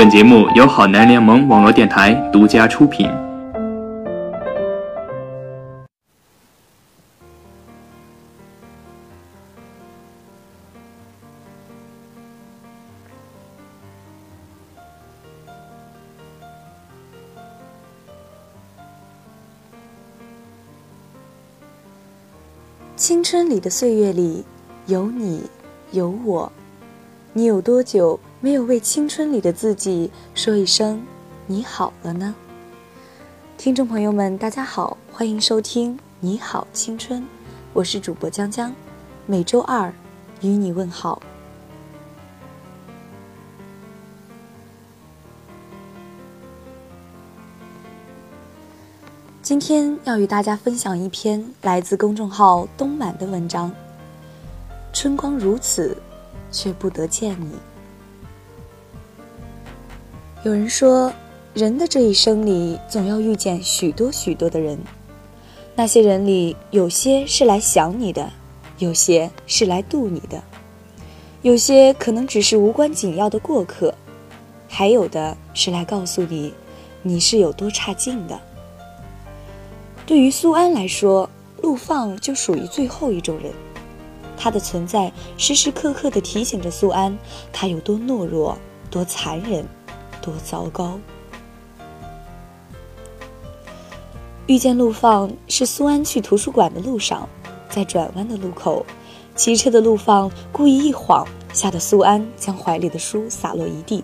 [0.00, 3.06] 本节目由好男联盟网络电台独家出品。
[22.96, 24.42] 青春里的岁月里，
[24.86, 25.42] 有你，
[25.92, 26.50] 有我。
[27.34, 31.06] 你有多久没有为青春里的自己说一声
[31.46, 32.34] “你好了”呢？
[33.58, 37.20] 听众朋友们，大家好，欢迎收听《你好青春》，
[37.74, 38.74] 我是主播江江，
[39.26, 39.92] 每周二
[40.40, 41.20] 与你问好。
[49.42, 53.70] 今天要与大家分享一篇来自公众号“东满”的文章，
[54.94, 55.88] 《春光如此》。
[56.52, 57.52] 却不得见你。
[60.42, 61.12] 有人说，
[61.52, 64.78] 人的这一生里，总要遇见许多许多的人。
[65.74, 68.30] 那些人里，有些是来想你的，
[68.78, 70.42] 有些是来渡你的，
[71.42, 73.94] 有些可能只是无关紧要的过客，
[74.66, 76.54] 还有的是来告诉你，
[77.02, 78.40] 你是有多差劲的。
[80.06, 81.28] 对于苏安来说，
[81.60, 83.52] 陆放就属于最后一种人。
[84.38, 87.18] 他的存在时时刻刻地提醒着苏安，
[87.52, 88.56] 他有多懦弱、
[88.90, 89.62] 多残忍、
[90.20, 90.98] 多糟糕。
[94.46, 97.28] 遇见陆放是苏安去图书馆的路上，
[97.68, 98.84] 在转弯的路口，
[99.36, 104.02] 骑车的陆放故意一晃，吓得苏安将怀里的书洒落一地。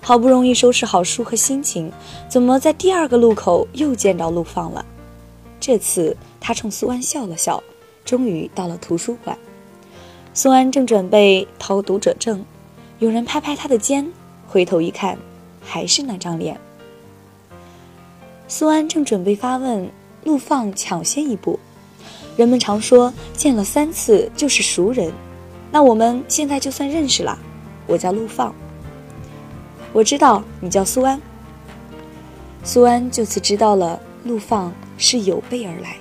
[0.00, 1.92] 好不容易收拾好书和心情，
[2.28, 4.84] 怎么在第二个路口又见到陆放了？
[5.58, 7.62] 这次他冲苏安笑了笑。
[8.02, 9.38] 终于到了图书馆，
[10.34, 12.44] 苏安正准备掏读者证，
[12.98, 14.10] 有人拍拍他的肩，
[14.50, 15.16] 回头一看，
[15.62, 16.58] 还是那张脸。
[18.48, 19.88] 苏安正准备发问，
[20.24, 21.56] 陆放抢先一步。
[22.36, 25.12] 人们常说见了三次就是熟人，
[25.70, 27.38] 那我们现在就算认识了。
[27.86, 28.52] 我叫陆放，
[29.92, 31.20] 我知道你叫苏安。
[32.64, 35.96] 苏安就此知道了陆放是有备而来。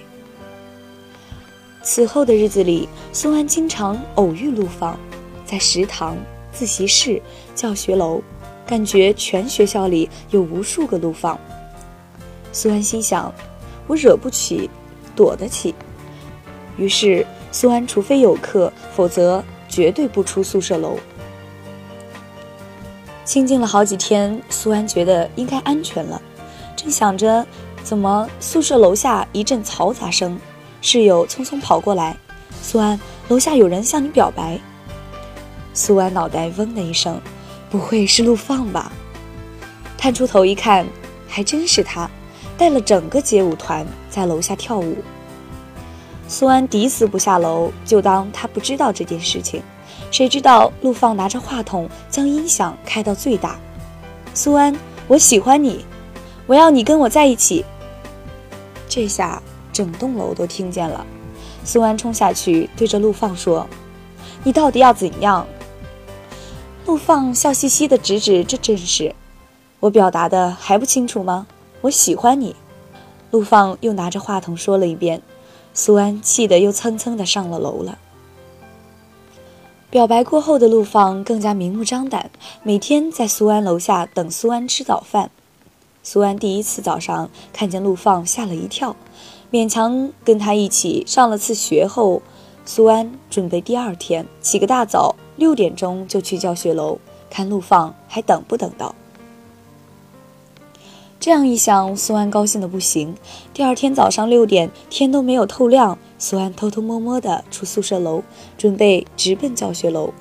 [1.83, 4.99] 此后的日子里，苏安经常偶遇陆放，
[5.45, 6.17] 在食堂、
[6.51, 7.21] 自习室、
[7.53, 8.21] 教学楼，
[8.69, 11.39] 感觉全学校里有无数个陆放。
[12.51, 13.33] 苏安心想：
[13.87, 14.69] 我惹不起，
[15.15, 15.73] 躲得起。
[16.77, 20.99] 于是，苏安除非有课，否则绝对不出宿舍楼。
[23.25, 26.21] 清静了好几天，苏安觉得应该安全了，
[26.75, 27.43] 正想着，
[27.81, 30.39] 怎么宿舍楼下一阵嘈杂声。
[30.79, 32.15] 室友匆匆跑过来
[32.61, 34.59] ：“苏安，楼下有人向你表白。”
[35.73, 37.19] 苏安脑袋嗡的一声，
[37.69, 38.91] 不会是陆放吧？
[39.97, 40.85] 探出头一看，
[41.27, 42.09] 还真是他，
[42.57, 44.97] 带了整个街舞团在楼下跳舞。
[46.27, 49.61] 苏安抵死不下楼，就当他不知道这件事情。
[50.11, 53.59] 谁知道陆放拿着话筒，将音响开到最大
[54.33, 54.75] ：“苏安，
[55.07, 55.85] 我喜欢你，
[56.47, 57.65] 我要你跟我在一起。”
[58.89, 59.41] 这下。
[59.71, 61.05] 整栋楼都听见了，
[61.63, 63.65] 苏安冲下去对着陆放说
[64.43, 65.47] ：“你到底要怎样？”
[66.89, 69.13] 陆放笑嘻嘻地指指这阵势
[69.79, 71.45] ：“我表达的还不清楚吗？
[71.81, 72.55] 我喜欢你。”
[73.29, 75.21] 陆放又拿着话筒说了一遍，
[75.71, 77.99] 苏安气得又蹭蹭地上了楼了。
[79.91, 82.31] 表白过后的陆放更加明目张胆，
[82.63, 85.29] 每天在苏安楼下等苏安吃早饭。
[86.01, 88.95] 苏安第一次早上看见陆放，吓了一跳。
[89.51, 92.23] 勉强跟他一起上了次学后，
[92.65, 98.93] 苏安准备第二天起个大早，六点钟就去教学楼看陆放还等不等到。
[101.19, 103.15] 这样一想，苏安高兴的不行。
[103.53, 108.23] 第二天早上六点，天都没有透亮，苏安偷偷摸摸的出宿舍楼，
[108.57, 110.13] 准备直奔教学楼。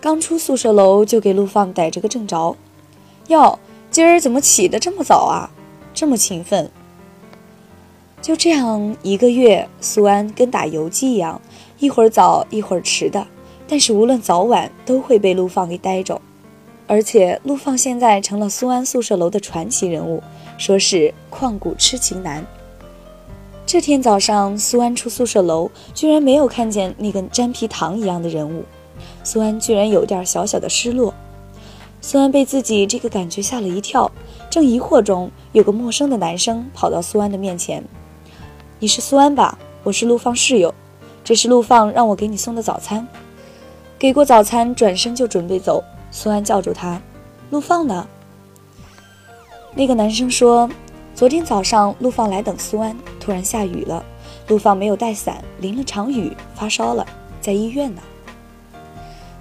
[0.00, 2.56] 刚出宿舍楼，就给陆放逮着个正着。
[3.28, 3.58] 哟，
[3.90, 5.50] 今儿怎么起得这么早啊？
[5.92, 6.70] 这么勤奋。
[8.24, 11.38] 就这样一个月，苏安跟打游击一样，
[11.78, 13.26] 一会儿早一会儿迟的，
[13.68, 16.18] 但是无论早晚都会被陆放给逮着。
[16.86, 20.22] 而且陆放现在成了苏安宿舍楼的传奇人物，
[20.56, 22.42] 说是旷古痴情男。
[23.66, 28.64] 这天早上，苏安出宿舍楼，居然没有看见那个粘皮糖一样的人物，
[29.22, 31.12] 苏安居然有点小小的失落。
[32.00, 34.10] 苏安被自己这个感觉吓了一跳，
[34.48, 37.84] 正疑惑中，有个陌生的男生跑到苏安的面前。
[38.84, 39.56] 你是苏安吧？
[39.82, 40.74] 我是陆放室友，
[41.24, 43.08] 这是陆放让我给你送的早餐。
[43.98, 45.82] 给过早餐，转身就准备走。
[46.10, 47.00] 苏安叫住他
[47.48, 48.06] ：“陆放呢？”
[49.74, 50.68] 那个男生说
[51.16, 54.04] ：“昨天早上陆放来等苏安，突然下雨了，
[54.48, 57.06] 陆放没有带伞，淋了场雨，发烧了，
[57.40, 58.02] 在医院呢。”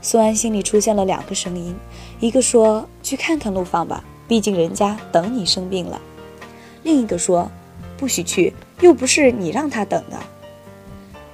[0.01, 1.75] 苏安心里出现了两个声音，
[2.21, 5.99] 一个说：“去看看陆放吧，毕竟人家等你生病了。”
[6.83, 7.51] 另一个说
[7.99, 10.19] ：“不许去，又不是你让他等的。”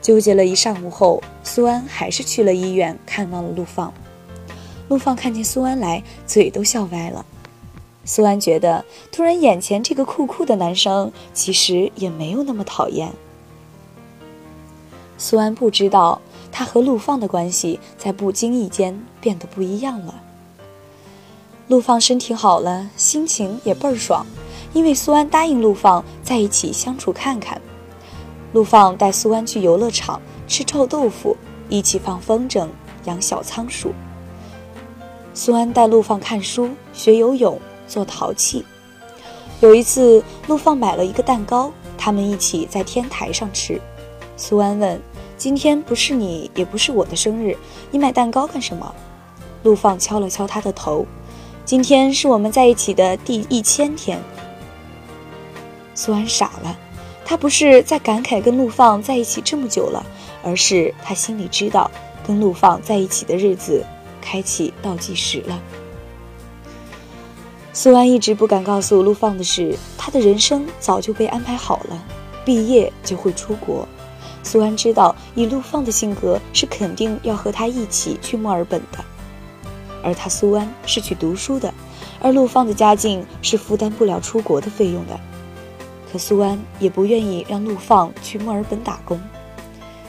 [0.01, 3.92] 纠结了一上午后，苏安还是去了医院看望了陆放。
[4.88, 7.25] 陆放看见苏安来，嘴都笑歪了。
[8.06, 13.12] 苏安觉得，突然眼前这个酷酷的男生，其实也没有那么讨厌。
[15.18, 16.22] 苏安不知道，
[16.52, 20.24] 他和陆放的关系在不经意间变得不一样了。
[21.68, 24.25] 陆放身体好了，心情也倍儿爽，
[24.74, 27.60] 因为苏安答应陆放在一起相处看看。
[28.54, 31.36] 陆放带苏安去游乐场吃臭豆腐，
[31.69, 32.68] 一起放风筝、
[33.06, 33.94] 养小仓鼠。
[35.33, 38.66] 苏安带陆放看书、学游泳、做陶器。
[39.62, 43.80] 有一次，陆放买了一个蛋糕，他们一起在天台上吃。
[44.36, 45.00] 苏安问
[45.38, 47.56] ：“今天不是你，也不是我的生日，
[47.92, 48.94] 你买蛋糕干什么？”
[49.63, 51.06] 陆放敲了敲他的头
[51.66, 54.19] ：“今天是我们在一起的第一千天。”
[56.00, 56.80] 苏安傻了。
[57.25, 60.01] 他不是在感慨跟陆放在一起这么久了，
[60.42, 61.92] 而是他心里知道，
[62.25, 63.86] 跟陆放在一起的日子
[64.22, 65.60] 开启倒计时了。
[67.74, 72.02] 苏安一直不敢告诉陆放的是，他的人生早就被安排好了，
[72.45, 73.86] 毕业就会出国。
[74.42, 79.04] 苏安知道，以陆放的性格，是肯定要和他一起去墨尔本的，
[80.02, 81.74] 而他苏安是去读书的，
[82.22, 85.19] 而陆放的家境是负担不了出国的费用的。
[86.12, 89.20] 可苏安也不愿意让陆放去墨尔本打工，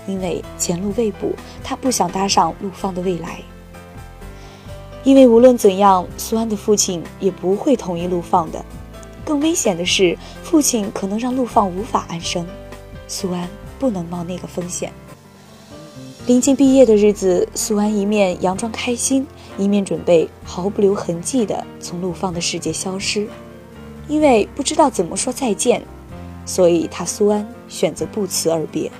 [0.06, 3.40] 因为前路未卜，他不想搭上陆放的未来。
[5.02, 8.64] 因为无论怎样，苏安的父亲也不会同意陆放的。
[9.24, 12.46] 更危险的是，父亲可能让陆放无法安生，
[13.06, 13.48] 苏安
[13.78, 14.92] 不能冒那个风险。
[16.26, 19.26] 临近毕业的日子，苏安一面佯装开心，
[19.56, 23.26] 一面准备毫不留痕迹地从陆放的世界消失。
[24.10, 25.80] 因为不知道怎么说再见，
[26.44, 28.90] 所以他苏安选择不辞而别。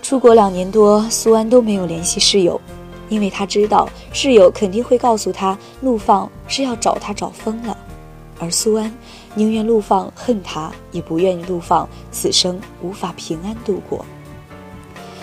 [0.00, 2.58] 出国两年多，苏安都没有联系室友，
[3.10, 7.76] 因为他知道室友肯定会告诉他陆放是要找他找疯了，
[8.38, 8.90] 而苏安
[9.34, 14.02] 宁愿陆放恨他，也不愿意陆放此生无法平安度过。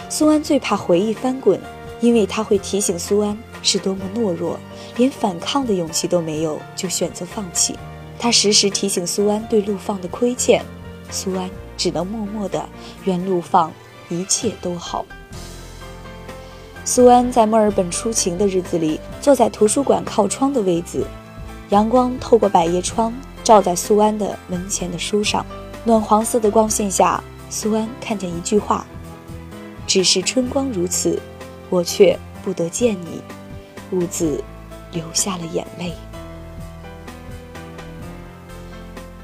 [0.10, 1.60] 苏安最怕回忆翻滚，
[2.02, 4.60] 因为他会提醒苏安是多么懦弱。
[4.98, 7.78] 连反抗的勇气都没有，就选择放弃。
[8.20, 10.64] 他时时提醒苏安对陆放的亏欠，
[11.10, 12.68] 苏安只能默默的
[13.06, 13.72] 愿陆放
[14.10, 15.06] 一切都好。
[16.84, 21.06] 苏安在墨尔本出勤的日子里，坐在图书馆靠窗的位子，
[21.70, 23.14] 阳光透过百叶窗
[23.44, 25.46] 照在苏安的门前的书上，
[25.84, 28.86] 暖黄色的光线下，苏安看见一句话
[29.88, 31.20] ：“只是春光如此，
[31.70, 33.22] 我却不得见你。”
[33.92, 34.44] 兀自。
[34.94, 35.94] 流下了眼泪。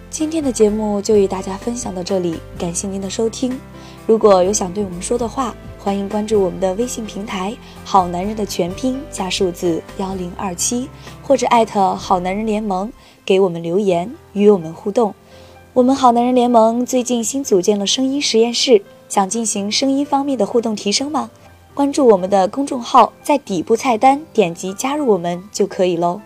[0.09, 3.59] 今天的节目就与大家分享到这里，感谢您的收听。
[4.05, 7.53] 如果有想对我们说的话，欢迎关注我们的微信平台
[7.83, 10.89] “好男人”的全拼加数字幺零二七，
[11.21, 12.89] 或者艾特“好男人联盟”
[13.25, 15.13] 给我们留言，与我们互动。
[15.73, 21.29] 我们好男人联盟最近新组建了声音实验室，想进行声音方面的互动提升吗？
[21.77, 26.19] 关注我们的公众号，在底部菜单点击加入我们就可以喽。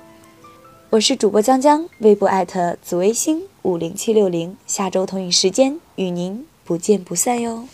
[0.89, 7.65] 我是主播江江，微博艾特紫微星五零七六零，下周同一时间与您不见不散哟。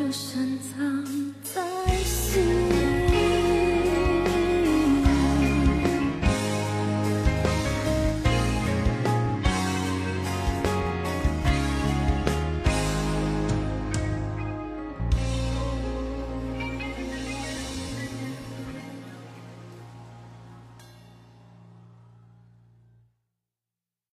[0.00, 1.04] 就深藏
[1.42, 1.60] 在
[2.04, 2.69] 心。